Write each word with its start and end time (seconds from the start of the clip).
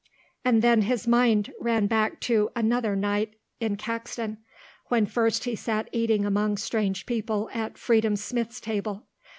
And 0.43 0.63
then 0.63 0.81
his 0.81 1.07
mind 1.07 1.53
ran 1.59 1.85
back 1.85 2.19
to 2.21 2.49
another 2.55 2.95
night 2.95 3.35
in 3.59 3.75
Caxton 3.77 4.39
when 4.87 5.05
first 5.05 5.43
he 5.43 5.55
sat 5.55 5.87
eating 5.91 6.25
among 6.25 6.57
strange 6.57 7.05
people 7.05 7.51
at 7.53 7.77
Freedom 7.77 8.15
Smith's 8.15 8.59
table. 8.59 9.05